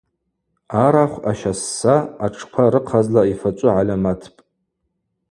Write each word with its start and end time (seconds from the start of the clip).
Арахв, 0.83 1.15
ащасса, 1.29 1.95
атшква 2.25 2.65
рыхъазла 2.73 3.21
йфачӏвы 3.33 3.71
гӏальаматпӏ. 3.75 4.27